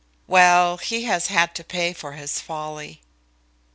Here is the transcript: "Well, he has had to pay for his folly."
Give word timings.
"Well, 0.25 0.77
he 0.77 1.03
has 1.03 1.27
had 1.27 1.53
to 1.53 1.63
pay 1.63 1.93
for 1.93 2.13
his 2.13 2.39
folly." 2.41 3.03